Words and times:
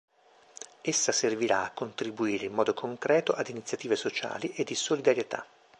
Essa 0.81 1.11
servirà 1.11 1.63
a 1.63 1.69
contribuire 1.73 2.47
in 2.47 2.53
modo 2.53 2.73
concreto 2.73 3.33
ad 3.33 3.49
iniziative 3.49 3.95
sociali 3.95 4.51
e 4.55 4.63
di 4.63 4.73
solidarietà. 4.73 5.45